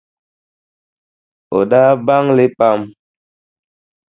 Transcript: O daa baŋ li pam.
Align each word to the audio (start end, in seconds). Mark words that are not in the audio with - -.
O 1.57 1.59
daa 1.71 1.91
baŋ 2.05 2.25
li 2.37 2.45
pam. 2.57 2.79